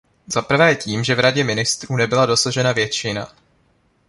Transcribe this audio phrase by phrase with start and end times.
[0.27, 3.27] Za prvé tím, že v Radě ministrů nebyla dosažena většina.